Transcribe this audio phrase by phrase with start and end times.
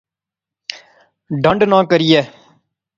[1.41, 2.21] ڈنڈ نہ کریئے